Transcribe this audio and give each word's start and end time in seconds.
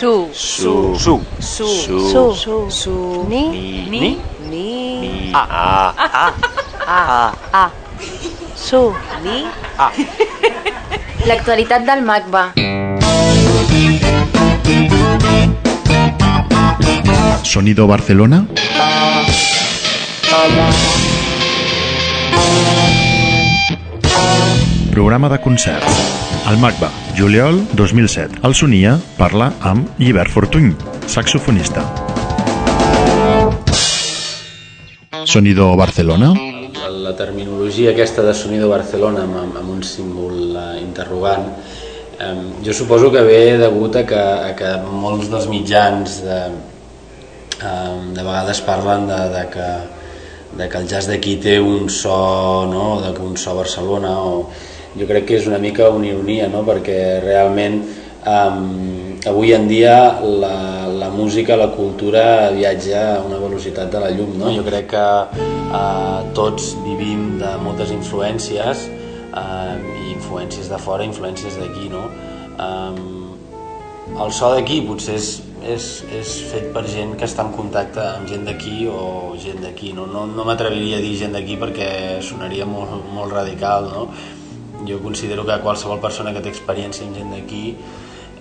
Su. 0.00 0.30
Su. 0.32 0.96
Su. 0.98 1.20
Su. 1.40 1.66
Su. 1.68 2.34
Su. 2.34 2.70
Su. 2.70 3.26
Ni. 3.28 3.50
Ni. 3.50 3.90
Ni. 3.90 4.18
Ni. 4.48 4.98
Ni. 4.98 5.32
A. 5.34 5.44
A. 5.44 5.94
A. 5.98 6.32
A. 6.86 7.32
A. 7.52 7.70
Su. 8.56 8.94
Ni. 9.22 9.44
L'actualitat 11.26 11.84
del 11.90 12.00
MACBA. 12.00 12.54
Sonido 17.42 17.86
Barcelona. 17.86 18.46
Programa 24.90 25.28
de 25.28 25.38
concerts. 25.42 26.29
El 26.48 26.56
MACBA, 26.58 26.88
juliol 27.16 27.60
2007. 27.76 28.40
El 28.42 28.54
Sonia 28.54 28.94
parla 29.18 29.50
amb 29.60 30.00
Llibert 30.00 30.32
Fortuny, 30.32 30.72
saxofonista. 31.06 31.84
Sonido 35.24 35.76
Barcelona. 35.76 36.32
La 36.90 37.14
terminologia 37.14 37.92
aquesta 37.92 38.24
de 38.24 38.32
Sonido 38.34 38.70
Barcelona 38.72 39.26
amb, 39.28 39.54
amb 39.60 39.68
un 39.70 39.84
símbol 39.84 40.56
eh, 40.56 40.80
interrogant 40.80 41.46
eh, 42.20 42.34
jo 42.64 42.72
suposo 42.72 43.12
que 43.12 43.22
ve 43.22 43.58
degut 43.58 43.96
a 43.96 44.04
que, 44.06 44.20
a 44.20 44.50
que 44.56 44.74
molts 44.84 45.30
dels 45.32 45.46
mitjans 45.50 46.20
de, 46.24 46.40
eh, 47.60 47.94
de 48.16 48.22
vegades 48.24 48.60
parlen 48.66 49.06
de, 49.08 49.20
de, 49.36 49.44
que, 49.52 49.70
de 50.58 50.68
que 50.68 50.82
el 50.82 50.88
jazz 50.88 51.08
d'aquí 51.10 51.36
té 51.42 51.58
un 51.60 51.88
so, 51.90 52.66
no? 52.70 53.00
de 53.04 53.14
que 53.16 53.24
un 53.24 53.36
so 53.36 53.56
Barcelona 53.56 54.16
o 54.20 54.34
jo 54.98 55.06
crec 55.06 55.28
que 55.28 55.38
és 55.38 55.46
una 55.46 55.58
mica 55.62 55.90
una 55.94 56.08
ironia 56.10 56.48
no? 56.50 56.64
perquè 56.66 57.20
realment 57.22 57.82
um, 58.26 59.18
avui 59.26 59.52
en 59.52 59.68
dia 59.68 60.20
la, 60.20 60.88
la 60.88 61.10
música, 61.10 61.56
la 61.56 61.70
cultura 61.72 62.50
viatja 62.50 63.16
a 63.16 63.20
una 63.24 63.38
velocitat 63.38 63.90
de 63.92 64.00
la 64.00 64.10
llum. 64.10 64.36
No? 64.38 64.52
Jo 64.54 64.64
crec 64.64 64.90
que 64.94 65.04
uh, 65.04 66.22
tots 66.36 66.74
vivim 66.86 67.38
de 67.40 67.52
moltes 67.64 67.92
influències, 67.92 68.88
uh, 69.34 69.76
i 69.76 70.14
influències 70.14 70.70
de 70.70 70.80
fora, 70.80 71.04
influències 71.04 71.60
d'aquí. 71.60 71.90
No? 71.92 72.08
Um, 72.60 73.36
el 74.20 74.34
so 74.34 74.54
d'aquí 74.56 74.80
potser 74.88 75.20
és, 75.20 75.30
és, 75.60 75.86
és 76.16 76.34
fet 76.50 76.72
per 76.74 76.82
gent 76.88 77.14
que 77.18 77.28
està 77.28 77.44
en 77.46 77.52
contacte 77.54 78.02
amb 78.02 78.28
gent 78.28 78.48
d'aquí 78.48 78.88
o 78.90 79.36
gent 79.40 79.60
d'aquí. 79.62 79.92
No, 79.96 80.08
no, 80.10 80.26
no 80.26 80.48
m'atreviria 80.48 80.98
a 80.98 81.04
dir 81.04 81.16
gent 81.20 81.36
d'aquí 81.36 81.60
perquè 81.60 81.90
sonaria 82.24 82.66
molt, 82.66 83.04
molt 83.14 83.36
radical. 83.36 83.92
No? 83.92 84.08
Jo 84.88 85.00
considero 85.02 85.44
que 85.46 85.58
qualsevol 85.62 86.00
persona 86.00 86.32
que 86.32 86.42
té 86.44 86.52
experiència 86.52 87.06
amb 87.06 87.16
gent 87.18 87.34
d'aquí 87.34 87.64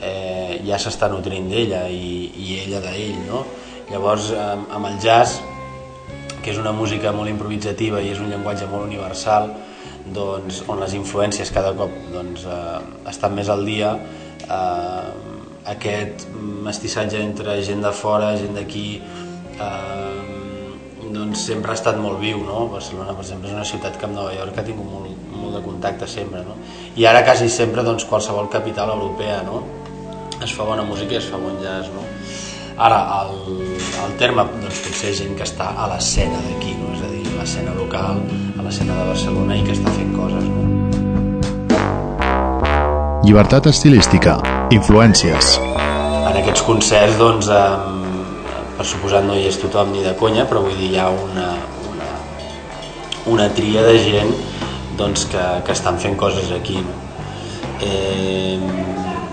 eh, 0.01 0.59
ja 0.67 0.79
s'està 0.79 1.09
nutrint 1.11 1.49
d'ella 1.51 1.85
i, 1.91 2.29
i 2.39 2.59
ella 2.63 2.81
d'ell, 2.83 3.17
no? 3.27 3.43
Llavors, 3.89 4.31
amb, 4.37 4.69
amb 4.75 4.91
el 4.91 4.99
jazz, 5.03 5.39
que 6.43 6.53
és 6.53 6.59
una 6.61 6.71
música 6.75 7.11
molt 7.15 7.31
improvisativa 7.31 8.01
i 8.01 8.13
és 8.13 8.21
un 8.21 8.29
llenguatge 8.31 8.69
molt 8.71 8.87
universal, 8.87 9.49
doncs, 10.13 10.63
on 10.71 10.79
les 10.81 10.95
influències 10.97 11.51
cada 11.53 11.73
cop 11.77 11.93
doncs, 12.13 12.45
eh, 12.45 12.79
estan 13.11 13.35
més 13.35 13.49
al 13.49 13.65
dia, 13.67 13.95
eh, 14.47 15.09
aquest 15.73 16.27
mestissatge 16.65 17.19
entre 17.21 17.59
gent 17.65 17.83
de 17.85 17.91
fora, 17.93 18.31
gent 18.39 18.55
d'aquí, 18.57 19.01
eh, 19.59 20.29
doncs 21.13 21.45
sempre 21.49 21.73
ha 21.73 21.77
estat 21.77 21.97
molt 21.97 22.19
viu, 22.21 22.41
no? 22.45 22.67
Barcelona, 22.71 23.13
per 23.17 23.25
exemple, 23.25 23.49
és 23.49 23.57
una 23.57 23.65
ciutat 23.65 23.97
que 23.97 24.07
amb 24.07 24.15
Nova 24.15 24.33
York 24.33 24.57
ha 24.57 24.65
tingut 24.65 24.89
molt, 24.89 25.09
molt 25.49 25.57
de 25.57 25.65
contacte 25.65 26.07
sempre, 26.07 26.43
no? 26.45 26.55
I 26.95 27.05
ara 27.09 27.23
quasi 27.25 27.49
sempre, 27.49 27.83
doncs, 27.83 28.05
qualsevol 28.05 28.49
capital 28.49 28.93
europea, 28.93 29.41
no? 29.43 29.63
Es 30.43 30.53
fa 30.55 30.63
bona 30.63 30.85
música 30.85 31.17
i 31.17 31.19
es 31.19 31.27
fa 31.27 31.37
bon 31.41 31.57
jazz, 31.63 31.89
no? 31.93 32.05
Ara, 32.79 32.99
el, 33.23 33.73
el 34.05 34.13
terme, 34.21 34.45
doncs, 34.61 34.79
potser 34.85 35.13
gent 35.17 35.35
que 35.35 35.43
està 35.47 35.73
a 35.75 35.89
l'escena 35.91 36.39
d'aquí, 36.45 36.75
no? 36.77 36.93
És 36.93 37.01
a 37.03 37.09
dir, 37.11 37.25
a 37.33 37.39
l'escena 37.41 37.73
local, 37.75 38.21
a 38.55 38.63
l'escena 38.63 38.95
de 39.01 39.07
Barcelona 39.09 39.57
i 39.57 39.65
que 39.65 39.73
està 39.75 39.95
fent 39.97 40.13
coses, 40.15 40.45
no? 40.45 40.67
Llibertat 43.25 43.67
estilística. 43.69 44.37
Influències. 44.73 45.57
En 46.29 46.37
aquests 46.39 46.63
concerts, 46.63 47.17
doncs, 47.19 47.49
eh, 47.49 48.61
per 48.77 48.85
suposat 48.87 49.25
no 49.25 49.35
hi 49.35 49.49
és 49.49 49.59
tothom 49.59 49.91
ni 49.91 50.05
de 50.05 50.13
conya, 50.15 50.45
però 50.47 50.63
vull 50.63 50.77
dir, 50.77 50.93
hi 50.93 51.01
ha 51.01 51.09
una, 51.11 51.49
una, 51.89 52.13
una 53.33 53.49
tria 53.57 53.83
de 53.83 53.97
gent 54.05 54.31
doncs, 54.99 55.25
que, 55.31 55.45
que 55.65 55.75
estan 55.75 55.99
fent 56.01 56.17
coses 56.19 56.51
aquí. 56.55 56.77
No? 56.83 56.97
Eh, 57.81 58.59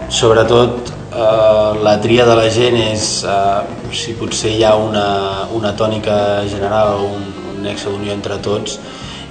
sobretot, 0.09 0.93
eh, 1.11 1.73
la 1.83 1.97
tria 2.01 2.27
de 2.29 2.37
la 2.39 2.47
gent 2.55 2.79
és, 2.79 3.09
eh, 3.27 3.91
si 3.93 4.15
potser 4.19 4.55
hi 4.55 4.63
ha 4.65 4.77
una, 4.79 5.09
una 5.57 5.75
tònica 5.75 6.47
general 6.47 7.01
o 7.01 7.11
un, 7.17 7.27
un 7.53 7.61
nexe 7.67 7.91
d'unió 7.91 8.15
entre 8.15 8.39
tots, 8.43 8.79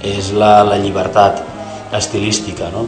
és 0.04 0.30
la, 0.36 0.60
la 0.68 0.76
llibertat 0.78 1.40
estilística, 1.96 2.68
no? 2.74 2.84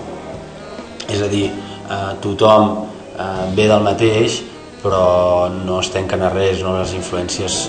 És 1.08 1.24
a 1.24 1.32
dir, 1.32 1.48
eh, 1.48 2.12
tothom 2.20 2.84
eh, 3.16 3.48
ve 3.56 3.66
del 3.70 3.82
mateix, 3.82 4.42
però 4.82 5.48
no 5.50 5.80
es 5.82 5.90
tanquen 5.90 6.22
a 6.22 6.30
res, 6.30 6.62
no? 6.62 6.76
les 6.78 6.94
influències 6.94 7.64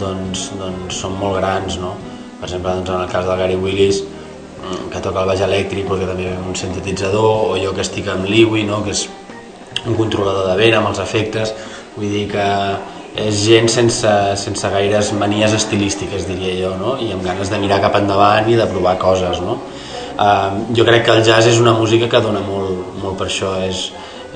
doncs, 0.00 0.48
doncs 0.58 1.00
són 1.02 1.18
molt 1.20 1.38
grans. 1.40 1.78
No? 1.80 1.94
Per 2.40 2.48
exemple, 2.48 2.72
doncs, 2.78 2.90
en 2.90 3.02
el 3.02 3.10
cas 3.12 3.26
del 3.28 3.40
Gary 3.40 3.58
Willis, 3.60 4.02
que 4.92 5.02
toca 5.04 5.22
el 5.22 5.30
baix 5.30 5.44
elèctric 5.44 5.86
perquè 5.88 6.08
també 6.08 6.30
ve 6.30 6.40
un 6.40 6.56
sintetitzador, 6.58 7.52
o 7.52 7.60
jo 7.60 7.74
que 7.76 7.84
estic 7.84 8.08
amb 8.12 8.26
l'Iwi, 8.28 8.64
no? 8.68 8.82
que 8.84 8.94
és 8.94 9.06
un 9.84 9.96
controlador 9.98 10.50
de 10.50 10.58
vent 10.58 10.78
amb 10.78 10.90
els 10.92 11.00
efectes, 11.02 11.54
vull 11.96 12.10
dir 12.10 12.26
que 12.32 12.46
és 13.24 13.42
gent 13.46 13.68
sense, 13.70 14.12
sense 14.40 14.70
gaires 14.72 15.12
manies 15.14 15.52
estilístiques, 15.54 16.26
diria 16.26 16.54
jo, 16.58 16.72
no? 16.80 16.96
i 16.98 17.12
amb 17.14 17.22
ganes 17.26 17.52
de 17.52 17.60
mirar 17.62 17.78
cap 17.84 18.00
endavant 18.00 18.48
i 18.50 18.58
de 18.58 18.66
provar 18.70 18.96
coses. 18.98 19.38
No? 19.44 19.60
Uh, 20.14 20.74
jo 20.74 20.86
crec 20.86 21.06
que 21.06 21.14
el 21.14 21.22
jazz 21.26 21.50
és 21.50 21.60
una 21.62 21.74
música 21.74 22.08
que 22.10 22.22
dona 22.22 22.42
molt, 22.42 22.98
molt 23.02 23.18
per 23.18 23.28
això, 23.28 23.54
és, 23.66 23.88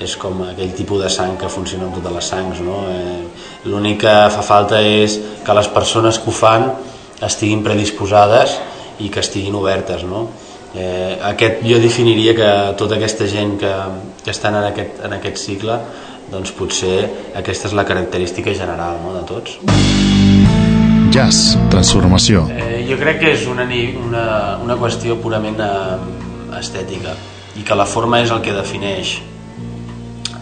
és 0.02 0.14
com 0.18 0.44
aquell 0.46 0.72
tipus 0.78 1.02
de 1.02 1.10
sang 1.10 1.36
que 1.38 1.50
funciona 1.50 1.88
amb 1.88 1.98
totes 1.98 2.14
les 2.14 2.30
sangs. 2.34 2.62
No? 2.62 2.84
Eh, 2.90 3.68
L'únic 3.70 4.04
que 4.04 4.14
fa 4.34 4.42
falta 4.46 4.78
és 4.82 5.18
que 5.44 5.58
les 5.58 5.70
persones 5.74 6.18
que 6.22 6.30
ho 6.30 6.34
fan 6.34 6.68
estiguin 7.26 7.64
predisposades 7.66 8.54
i 9.00 9.08
que 9.10 9.20
estiguin 9.20 9.54
obertes. 9.54 10.04
No? 10.04 10.28
Eh, 10.74 11.16
aquest, 11.30 11.62
jo 11.64 11.78
definiria 11.80 12.34
que 12.36 12.50
tota 12.80 12.98
aquesta 12.98 13.26
gent 13.30 13.56
que, 13.60 13.72
que 14.24 14.30
estan 14.34 14.58
en 14.58 14.68
aquest, 14.68 15.00
en 15.06 15.16
aquest 15.16 15.40
cicle 15.40 15.78
doncs 16.28 16.52
potser 16.52 17.08
aquesta 17.38 17.70
és 17.70 17.76
la 17.76 17.86
característica 17.88 18.52
general 18.52 18.98
no, 19.00 19.14
de 19.16 19.22
tots. 19.28 19.56
Jazz, 21.08 21.56
transformació. 21.72 22.44
Eh, 22.52 22.84
jo 22.88 22.98
crec 23.00 23.22
que 23.22 23.32
és 23.32 23.46
una, 23.48 23.64
una, 23.64 24.26
una 24.60 24.76
qüestió 24.76 25.16
purament 25.22 25.56
eh, 25.64 25.96
estètica 26.60 27.16
i 27.56 27.64
que 27.64 27.78
la 27.78 27.88
forma 27.88 28.20
és 28.20 28.30
el 28.34 28.44
que 28.44 28.52
defineix 28.52 29.16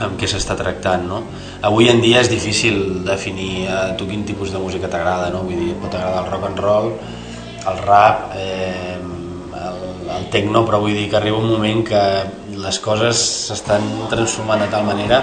amb 0.03 0.19
què 0.21 0.29
s'està 0.29 0.57
tractant, 0.59 1.07
no? 1.09 1.23
Avui 1.65 1.89
en 1.89 2.03
dia 2.03 2.21
és 2.21 2.29
difícil 2.29 3.07
definir 3.07 3.69
a 3.73 3.79
tu 3.97 4.09
quin 4.11 4.27
tipus 4.29 4.51
de 4.53 4.61
música 4.61 4.91
t'agrada, 4.93 5.31
no? 5.33 5.47
Vull 5.47 5.63
dir, 5.63 5.71
pot 5.81 5.95
agradar 5.95 6.25
el 6.25 6.33
rock 6.35 6.51
and 6.51 6.61
roll, 6.61 6.91
el 7.71 7.79
rap, 7.83 8.33
eh, 8.37 8.97
el, 8.97 10.11
el 10.17 10.27
techno, 10.33 10.65
però 10.67 10.81
vull 10.83 10.95
dir 10.97 11.09
que 11.11 11.19
arriba 11.19 11.39
un 11.39 11.51
moment 11.51 11.85
que 11.87 12.03
les 12.57 12.79
coses 12.83 13.21
s'estan 13.49 13.85
transformant 14.11 14.63
de 14.65 14.71
tal 14.73 14.87
manera 14.87 15.23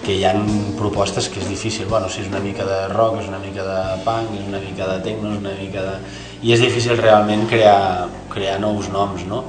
que 0.00 0.16
hi 0.16 0.24
ha 0.24 0.32
propostes 0.78 1.28
que 1.28 1.42
és 1.42 1.48
difícil, 1.48 1.86
bueno, 1.86 2.08
si 2.08 2.22
és 2.22 2.28
una 2.30 2.40
mica 2.40 2.64
de 2.64 2.78
rock, 2.92 3.20
és 3.20 3.28
una 3.28 3.38
mica 3.38 3.64
de 3.66 3.80
punk, 4.06 4.32
és 4.38 4.46
una 4.48 4.60
mica 4.62 4.88
de 4.88 4.98
techno, 5.04 5.34
és 5.34 5.42
una 5.42 5.52
mica 5.58 5.84
de... 5.84 5.96
i 6.42 6.54
és 6.54 6.62
difícil 6.62 6.96
realment 6.98 7.44
crear, 7.50 8.08
crear 8.32 8.56
nous 8.62 8.88
noms 8.92 9.26
no? 9.28 9.44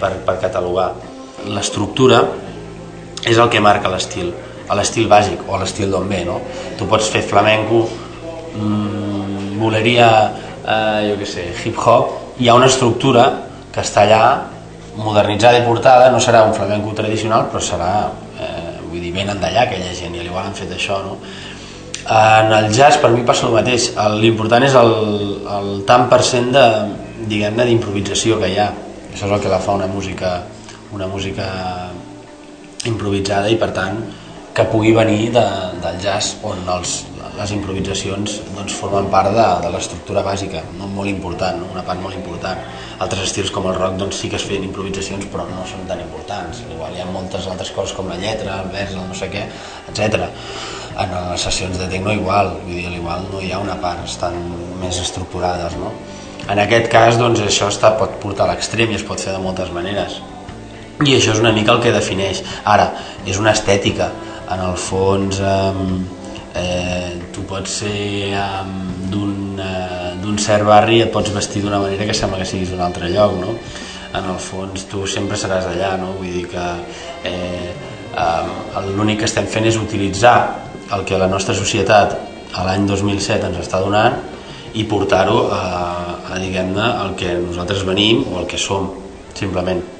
per, 0.00 0.12
per 0.26 0.36
catalogar. 0.42 0.90
L'estructura 1.48 2.20
és 3.24 3.38
el 3.40 3.48
que 3.50 3.62
marca 3.64 3.88
l'estil, 3.92 4.34
l'estil 4.76 5.08
bàsic 5.08 5.48
o 5.48 5.60
l'estil 5.60 5.90
d'on 5.92 6.08
ve, 6.08 6.20
no? 6.28 6.40
Tu 6.78 6.88
pots 6.88 7.08
fer 7.12 7.24
flamenco, 7.24 7.86
mmm, 8.60 9.56
boleria, 9.60 10.10
eh, 10.64 11.06
jo 11.10 11.16
què 11.20 11.28
sé, 11.28 11.46
hip-hop, 11.64 12.36
hi 12.40 12.48
ha 12.48 12.56
una 12.58 12.68
estructura 12.70 13.28
que 13.72 13.82
està 13.84 14.04
allà, 14.04 14.24
modernitzada 14.96 15.58
i 15.58 15.64
portada, 15.66 16.10
no 16.10 16.20
serà 16.22 16.44
un 16.46 16.54
flamenco 16.54 16.92
tradicional, 16.94 17.48
però 17.50 17.62
serà, 17.62 17.90
eh, 18.38 18.78
vull 18.86 19.02
dir, 19.02 19.12
venen 19.14 19.40
d'allà 19.42 19.64
aquella 19.66 19.92
gent, 19.94 20.14
i 20.14 20.22
l'igual 20.22 20.46
han 20.46 20.54
fet 20.54 20.70
això, 20.74 21.00
no? 21.02 21.18
En 22.04 22.52
el 22.52 22.68
jazz 22.74 22.98
per 23.00 23.10
mi 23.10 23.24
passa 23.24 23.46
el 23.48 23.54
mateix, 23.56 23.88
l'important 24.20 24.62
és 24.66 24.74
el, 24.76 24.92
el 25.56 25.70
tant 25.88 26.04
per 26.10 26.20
cent 26.22 26.50
de, 26.52 26.64
diguem-ne, 27.30 27.64
d'improvisació 27.64 28.36
que 28.42 28.50
hi 28.52 28.58
ha. 28.60 28.68
Això 29.14 29.24
és 29.24 29.32
el 29.32 29.40
que 29.40 29.52
la 29.52 29.60
fa 29.64 29.78
una 29.78 29.88
música, 29.88 30.34
una 30.92 31.08
música 31.08 31.46
improvisada 32.84 33.48
i 33.48 33.56
per 33.56 33.70
tant 33.72 34.02
que 34.54 34.66
pugui 34.70 34.92
venir 34.94 35.32
de, 35.34 35.44
del 35.82 35.96
jazz 36.02 36.36
on 36.46 36.60
els, 36.76 36.98
les 37.34 37.52
improvisacions 37.56 38.36
doncs, 38.54 38.74
formen 38.78 39.08
part 39.10 39.32
de, 39.34 39.46
de 39.64 39.70
l'estructura 39.74 40.22
bàsica, 40.26 40.62
no? 40.78 40.86
molt 40.90 41.10
important, 41.10 41.58
no? 41.60 41.70
una 41.74 41.82
part 41.86 42.00
molt 42.02 42.14
important. 42.18 42.60
Altres 43.04 43.24
estils 43.26 43.50
com 43.54 43.66
el 43.70 43.76
rock 43.78 43.98
doncs, 43.98 44.20
sí 44.22 44.30
que 44.30 44.38
es 44.38 44.46
feien 44.46 44.66
improvisacions 44.68 45.26
però 45.32 45.46
no 45.48 45.64
són 45.68 45.82
tan 45.90 46.02
importants. 46.04 46.62
Igual 46.70 46.94
hi 46.94 47.02
ha 47.02 47.08
moltes 47.10 47.48
altres 47.50 47.72
coses 47.74 47.96
com 47.96 48.10
la 48.10 48.18
lletra, 48.20 48.60
el 48.62 48.70
vers, 48.74 48.94
el 48.94 49.08
no 49.08 49.18
sé 49.18 49.30
què, 49.32 49.46
etc. 49.90 50.28
En 51.02 51.16
les 51.32 51.46
sessions 51.48 51.80
de 51.80 51.88
techno 51.90 52.14
igual, 52.14 52.54
vull 52.62 52.78
dir, 52.78 52.92
igual 53.00 53.26
no 53.32 53.42
hi 53.42 53.50
ha 53.50 53.62
una 53.62 53.80
part, 53.82 54.04
estan 54.06 54.38
més 54.82 55.00
estructurades. 55.02 55.74
No? 55.80 55.90
En 56.44 56.60
aquest 56.62 56.86
cas 56.92 57.18
doncs, 57.18 57.42
això 57.42 57.72
està, 57.72 57.96
pot 57.98 58.20
portar 58.22 58.46
a 58.46 58.52
l'extrem 58.52 58.92
i 58.92 59.00
es 59.00 59.06
pot 59.06 59.18
fer 59.18 59.34
de 59.34 59.42
moltes 59.42 59.74
maneres. 59.74 60.20
I 61.02 61.16
això 61.16 61.32
és 61.34 61.40
una 61.42 61.50
mica 61.50 61.74
el 61.74 61.82
que 61.82 61.90
defineix. 61.90 62.44
Ara, 62.70 62.92
és 63.26 63.40
una 63.42 63.50
estètica, 63.56 64.12
en 64.54 64.60
el 64.60 64.76
fons 64.78 65.40
eh, 65.40 65.72
eh, 66.54 67.18
tu 67.34 67.44
pots 67.48 67.78
ser 67.80 68.34
um, 68.38 68.74
d'un 69.10 70.38
cert 70.40 70.66
barri 70.66 71.00
et 71.04 71.12
pots 71.12 71.30
vestir 71.34 71.62
d'una 71.62 71.80
manera 71.82 72.06
que 72.06 72.16
sembla 72.16 72.40
que 72.40 72.48
siguis 72.48 72.70
d'un 72.72 72.82
altre 72.82 73.10
lloc 73.12 73.36
no? 73.40 73.54
en 74.14 74.28
el 74.30 74.38
fons 74.38 74.86
tu 74.90 75.06
sempre 75.10 75.38
seràs 75.38 75.66
allà 75.70 75.94
no? 76.00 76.14
vull 76.18 76.32
dir 76.32 76.46
que 76.50 76.66
eh, 77.30 77.72
um, 78.14 78.92
l'únic 78.96 79.22
que 79.22 79.30
estem 79.30 79.46
fent 79.50 79.66
és 79.70 79.80
utilitzar 79.80 80.36
el 80.94 81.04
que 81.08 81.18
la 81.18 81.30
nostra 81.30 81.54
societat 81.56 82.18
a 82.54 82.66
l'any 82.66 82.86
2007 82.86 83.50
ens 83.50 83.62
està 83.64 83.82
donant 83.82 84.20
i 84.74 84.84
portar-ho 84.90 85.46
a, 85.54 85.64
a 86.34 86.38
diguem-ne 86.42 86.86
el 87.06 87.18
que 87.18 87.36
nosaltres 87.38 87.86
venim 87.86 88.24
o 88.30 88.40
el 88.42 88.48
que 88.50 88.58
som 88.58 88.90
simplement 89.34 89.93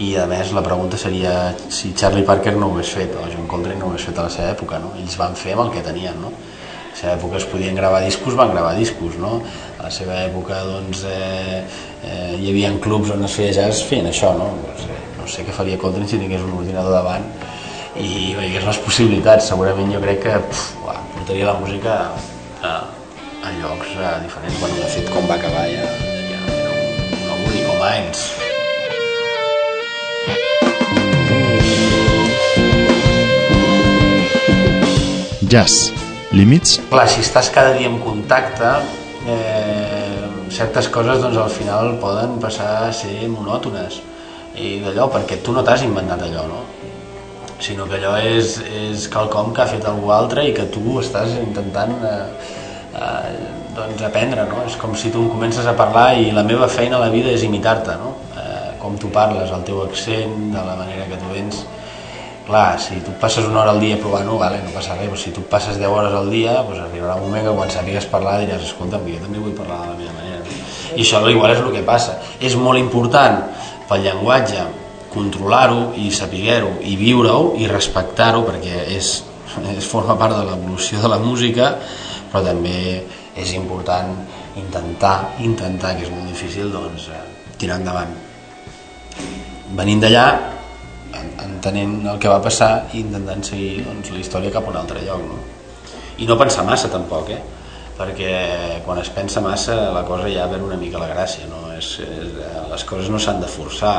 i 0.00 0.14
a 0.16 0.24
més 0.28 0.52
la 0.56 0.62
pregunta 0.64 0.96
seria 1.00 1.32
si 1.68 1.92
Charlie 1.92 2.24
Parker 2.24 2.54
no 2.56 2.70
ho 2.70 2.76
hagués 2.76 2.92
fet 2.96 3.12
o 3.20 3.26
John 3.28 3.48
Coltrane 3.50 3.76
no 3.80 3.88
ho 3.88 3.92
hagués 3.92 4.06
fet 4.08 4.20
a 4.20 4.24
la 4.24 4.32
seva 4.32 4.54
època 4.54 4.80
no? 4.80 4.94
ells 5.00 5.16
van 5.20 5.36
fer 5.36 5.52
amb 5.52 5.66
el 5.66 5.72
que 5.74 5.82
tenien 5.84 6.16
no? 6.22 6.30
a 6.32 6.92
la 6.92 6.96
seva 6.96 7.12
època 7.18 7.36
es 7.36 7.46
podien 7.50 7.76
gravar 7.76 8.00
discos 8.06 8.38
van 8.38 8.54
gravar 8.54 8.72
discos 8.78 9.18
no? 9.20 9.34
a 9.76 9.84
la 9.84 9.92
seva 9.92 10.22
època 10.22 10.62
doncs, 10.70 11.04
eh, 11.04 11.60
eh, 12.08 12.32
hi 12.38 12.48
havia 12.52 12.72
clubs 12.80 13.12
on 13.12 13.28
es 13.28 13.36
feia 13.36 13.52
jazz 13.60 13.84
feien 13.90 14.08
això 14.08 14.32
no? 14.38 14.48
No, 14.62 14.74
sé, 14.80 14.98
no 15.18 15.28
sé 15.28 15.44
què 15.44 15.56
faria 15.60 15.80
Coltrane 15.84 16.08
si 16.08 16.22
tingués 16.22 16.48
un 16.48 16.56
ordinador 16.62 16.96
davant 16.96 17.28
i 18.00 18.32
veiés 18.38 18.64
les 18.64 18.82
possibilitats 18.86 19.52
segurament 19.52 19.92
jo 19.92 20.00
crec 20.00 20.24
que 20.24 20.36
pf, 20.48 20.84
uah, 20.86 21.00
portaria 21.18 21.52
la 21.52 21.58
música 21.60 22.02
a, 22.64 22.76
a 23.44 23.56
llocs 23.60 23.96
a 23.98 24.14
eh, 24.14 24.18
diferents 24.24 24.62
bueno, 24.64 24.80
de 24.80 24.92
fet 24.96 25.12
com 25.12 25.28
va 25.28 25.36
acabar 25.36 25.68
ja, 25.68 25.88
ja 26.30 26.44
era 26.56 26.70
un, 26.72 27.18
un 27.34 27.50
únic 27.50 27.66
com 27.68 27.90
Heinz 27.90 28.39
Jazz. 35.50 35.90
Límits? 36.30 36.76
Clar, 36.92 37.08
si 37.10 37.24
estàs 37.24 37.48
cada 37.50 37.72
dia 37.74 37.88
en 37.90 37.96
contacte, 37.98 38.68
eh, 39.26 40.28
certes 40.54 40.86
coses 40.94 41.18
doncs, 41.18 41.36
al 41.42 41.50
final 41.50 41.96
poden 41.98 42.36
passar 42.38 42.68
a 42.86 42.92
ser 42.94 43.26
monòtones 43.26 43.96
i 44.54 44.78
d'allò, 44.84 45.08
perquè 45.10 45.40
tu 45.42 45.50
no 45.50 45.64
t'has 45.66 45.82
inventat 45.82 46.22
allò, 46.22 46.44
no? 46.46 46.60
sinó 47.58 47.88
que 47.90 47.98
allò 47.98 48.14
és, 48.22 48.60
és 48.62 49.08
quelcom 49.10 49.50
que 49.52 49.64
ha 49.64 49.66
fet 49.68 49.84
algú 49.90 50.12
altre 50.14 50.46
i 50.46 50.54
que 50.54 50.68
tu 50.70 51.00
estàs 51.02 51.34
intentant 51.42 51.98
eh, 51.98 52.22
eh, 52.94 53.34
doncs 53.74 54.06
aprendre, 54.06 54.46
no? 54.48 54.62
És 54.70 54.78
com 54.78 54.94
si 54.94 55.10
tu 55.10 55.26
comences 55.34 55.66
a 55.66 55.74
parlar 55.74 56.14
i 56.14 56.30
la 56.30 56.46
meva 56.46 56.70
feina 56.70 56.96
a 56.96 57.02
la 57.02 57.10
vida 57.10 57.34
és 57.34 57.42
imitar-te, 57.42 57.98
no? 57.98 58.14
Eh, 58.38 58.78
com 58.78 58.94
tu 59.02 59.10
parles, 59.12 59.50
el 59.50 59.66
teu 59.66 59.82
accent, 59.82 60.38
de 60.54 60.62
la 60.62 60.78
manera 60.78 61.10
que 61.10 61.18
tu 61.18 61.34
vens 61.34 61.64
clar, 62.50 62.78
si 62.82 62.98
tu 63.06 63.14
passes 63.20 63.46
una 63.46 63.62
hora 63.62 63.70
al 63.72 63.80
dia 63.80 63.96
provant-ho, 63.96 64.36
vale, 64.38 64.60
no 64.64 64.74
passa 64.74 64.96
res, 64.98 65.08
però 65.08 65.18
si 65.18 65.32
tu 65.32 65.46
passes 65.48 65.78
10 65.78 65.88
hores 65.88 66.12
al 66.18 66.28
dia, 66.30 66.58
doncs 66.66 66.82
arribarà 66.82 67.16
un 67.16 67.28
moment 67.28 67.46
que 67.46 67.54
quan 67.56 67.70
sàpigues 67.70 68.10
parlar 68.10 68.40
diràs, 68.42 68.66
escolta, 68.66 69.00
jo 69.06 69.22
també 69.22 69.38
vull 69.38 69.56
parlar 69.56 69.80
de 69.84 69.92
la 69.92 69.96
meva 70.02 70.14
manera. 70.18 70.42
I 70.96 71.00
això 71.00 71.22
igual 71.30 71.54
és 71.54 71.62
el 71.62 71.72
que 71.72 71.82
passa. 71.86 72.18
És 72.42 72.56
molt 72.58 72.78
important 72.78 73.40
pel 73.88 74.04
llenguatge 74.04 74.66
controlar-ho 75.10 75.92
i 75.98 76.10
saber-ho 76.10 76.76
i 76.86 76.96
viure-ho 76.98 77.54
i 77.58 77.66
respectar-ho 77.70 78.44
perquè 78.46 78.84
és, 78.96 79.24
és 79.76 79.86
forma 79.86 80.18
part 80.18 80.36
de 80.36 80.44
l'evolució 80.50 81.00
de 81.00 81.08
la 81.08 81.18
música, 81.18 81.76
però 82.30 82.44
també 82.46 83.02
és 83.38 83.54
important 83.54 84.14
intentar, 84.58 85.34
intentar, 85.38 85.96
que 85.96 86.06
és 86.06 86.10
molt 86.10 86.26
difícil, 86.28 86.70
doncs, 86.70 87.08
eh, 87.08 87.54
tirar 87.58 87.78
endavant. 87.78 88.10
Venint 89.78 90.00
d'allà, 90.02 90.59
entenent 91.46 92.06
el 92.12 92.18
que 92.20 92.30
va 92.30 92.40
passar 92.42 92.72
i 92.92 93.00
intentant 93.04 93.42
seguir 93.46 93.84
doncs, 93.86 94.12
la 94.14 94.20
història 94.22 94.52
cap 94.54 94.68
a 94.68 94.72
un 94.74 94.78
altre 94.80 95.02
lloc 95.06 95.24
no? 95.24 95.40
i 96.20 96.28
no 96.28 96.38
pensar 96.40 96.66
massa 96.68 96.90
tampoc 96.92 97.32
eh? 97.34 97.40
perquè 98.00 98.32
quan 98.84 99.00
es 99.02 99.10
pensa 99.12 99.42
massa 99.44 99.76
la 99.94 100.04
cosa 100.08 100.28
ja 100.32 100.48
perd 100.48 100.64
una 100.64 100.78
mica 100.80 101.00
la 101.00 101.10
gràcia 101.12 101.48
no? 101.50 101.66
és, 101.76 101.98
és, 102.04 102.36
les 102.70 102.84
coses 102.88 103.10
no 103.12 103.20
s'han 103.20 103.42
de 103.42 103.50
forçar 103.50 103.96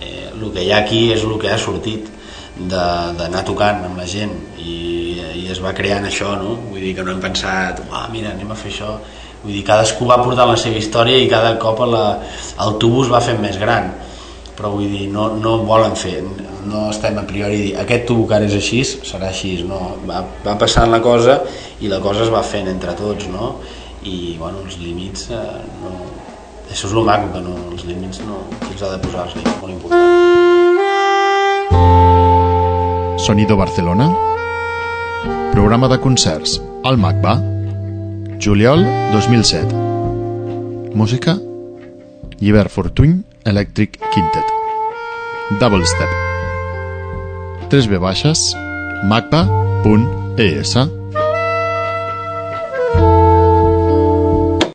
eh, 0.00 0.30
el 0.32 0.48
que 0.52 0.64
hi 0.64 0.72
ha 0.72 0.82
aquí 0.84 1.06
és 1.14 1.26
el 1.26 1.36
que 1.42 1.52
ha 1.52 1.58
sortit 1.58 2.10
d'anar 2.56 3.44
tocant 3.44 3.84
amb 3.84 4.00
la 4.00 4.06
gent 4.08 4.32
i, 4.56 5.20
i 5.42 5.46
es 5.52 5.60
va 5.62 5.74
creant 5.76 6.08
això 6.08 6.34
no? 6.40 6.56
vull 6.70 6.82
dir 6.82 6.96
que 6.96 7.04
no 7.06 7.12
hem 7.12 7.22
pensat 7.22 7.84
ah, 7.90 8.06
mira 8.12 8.32
anem 8.32 8.50
a 8.50 8.58
fer 8.58 8.72
això 8.72 8.96
vull 9.42 9.52
dir 9.52 9.64
cadascú 9.66 10.08
va 10.08 10.22
portar 10.22 10.48
la 10.48 10.56
seva 10.58 10.80
història 10.80 11.20
i 11.20 11.30
cada 11.30 11.54
cop 11.62 11.84
la, 11.86 12.06
el 12.64 12.78
tubus 12.82 13.12
va 13.12 13.22
fent 13.22 13.42
més 13.42 13.60
gran 13.60 13.92
però 14.56 14.72
vull 14.72 14.88
dir, 14.90 15.06
no, 15.12 15.28
no 15.36 15.58
volen 15.68 15.94
fer. 15.98 16.22
No 16.66 16.88
estem 16.90 17.18
a 17.20 17.24
priori. 17.28 17.60
Dir 17.68 17.74
aquest 17.82 18.06
tubo 18.08 18.26
que 18.26 18.34
ara 18.38 18.48
és 18.48 18.56
així, 18.56 18.82
serà 18.84 19.28
així 19.30 19.62
no, 19.68 19.80
va, 20.08 20.24
va 20.44 20.56
passant 20.58 20.90
la 20.90 21.02
cosa 21.04 21.40
i 21.80 21.90
la 21.92 22.00
cosa 22.02 22.24
es 22.24 22.32
va 22.32 22.42
fent 22.42 22.68
entre 22.72 22.96
tots 22.98 23.28
no? 23.30 23.56
i 24.06 24.36
bueno, 24.38 24.62
els 24.64 24.78
límits 24.78 25.30
eh, 25.34 25.38
no, 25.82 25.90
això 26.70 26.86
és 26.88 26.94
el 26.94 27.04
maco 27.06 27.32
que 27.34 27.42
no, 27.42 27.54
els 27.72 27.84
límits 27.88 28.20
no, 28.26 28.42
qui 28.62 28.72
els 28.74 28.82
ha 28.86 28.92
de 28.94 29.00
posar 29.02 29.26
límits, 29.32 29.58
molt 29.62 29.72
important. 29.74 30.02
Sonido 33.26 33.56
Barcelona? 33.58 34.06
Programa 35.52 35.88
de 35.90 35.98
concerts. 35.98 36.60
Al 36.86 36.98
MACBA 37.02 37.34
Juliol 38.38 38.84
2007 39.10 39.74
Música? 40.94 41.34
Llibert 42.38 42.70
Fortuny 42.70 43.24
Electric 43.46 43.98
Quintet. 44.12 44.44
Double 45.60 45.84
Step. 45.86 46.08
3 47.70 47.86
v 47.86 47.98
baixes. 47.98 48.54
Macba.es 49.04 50.95